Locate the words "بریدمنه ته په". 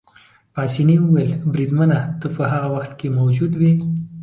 1.51-2.43